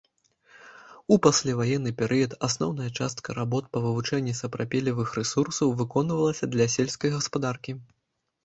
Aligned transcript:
У 1.15 1.17
пасляваенны 1.25 1.91
перыяд 1.99 2.33
асноўная 2.47 2.89
частка 2.99 3.29
работ 3.41 3.67
па 3.77 3.83
вывучэнні 3.85 4.33
сапрапелевых 4.41 5.07
рэсурсаў 5.19 5.67
выконвалася 5.83 6.45
для 6.57 6.65
сельскай 6.79 7.09
гаспадаркі. 7.19 7.71